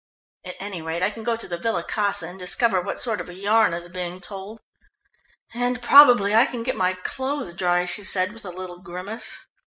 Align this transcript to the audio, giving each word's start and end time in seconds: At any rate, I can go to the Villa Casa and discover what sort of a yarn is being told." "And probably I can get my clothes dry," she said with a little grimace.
At 0.43 0.55
any 0.59 0.81
rate, 0.81 1.03
I 1.03 1.11
can 1.11 1.21
go 1.23 1.35
to 1.35 1.47
the 1.47 1.59
Villa 1.59 1.83
Casa 1.83 2.27
and 2.27 2.39
discover 2.39 2.81
what 2.81 2.99
sort 2.99 3.21
of 3.21 3.29
a 3.29 3.35
yarn 3.35 3.71
is 3.71 3.87
being 3.87 4.19
told." 4.19 4.59
"And 5.53 5.79
probably 5.79 6.33
I 6.33 6.47
can 6.47 6.63
get 6.63 6.75
my 6.75 6.93
clothes 6.93 7.53
dry," 7.53 7.85
she 7.85 8.01
said 8.03 8.33
with 8.33 8.43
a 8.43 8.49
little 8.49 8.79
grimace. 8.79 9.45